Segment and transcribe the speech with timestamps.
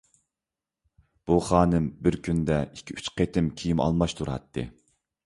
[1.29, 4.65] بۇ خانىم بىر كۈندە ئىككى-ئۈچ قېتىم كىيىم ئالماشتۇراتتى.